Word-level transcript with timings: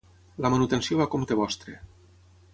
La 0.45 0.49
manutenció 0.53 0.97
va 1.03 1.07
a 1.11 1.13
compte 1.17 1.39
vostre. 1.43 1.77